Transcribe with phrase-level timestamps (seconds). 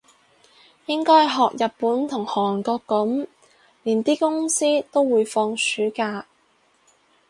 [0.87, 3.27] 應該學日本同韓國噉，
[3.83, 6.25] 連啲公司都會放暑假